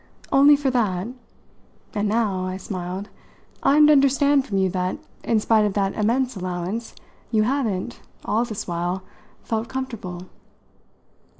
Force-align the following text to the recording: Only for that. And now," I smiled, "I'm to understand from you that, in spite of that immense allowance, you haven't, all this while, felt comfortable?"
Only 0.31 0.55
for 0.55 0.71
that. 0.71 1.09
And 1.93 2.07
now," 2.09 2.47
I 2.47 2.57
smiled, 2.57 3.09
"I'm 3.61 3.85
to 3.85 3.91
understand 3.93 4.47
from 4.47 4.57
you 4.57 4.67
that, 4.71 4.97
in 5.23 5.39
spite 5.39 5.63
of 5.63 5.73
that 5.73 5.93
immense 5.93 6.35
allowance, 6.35 6.95
you 7.29 7.43
haven't, 7.43 8.01
all 8.25 8.43
this 8.43 8.67
while, 8.67 9.03
felt 9.43 9.67
comfortable?" 9.67 10.23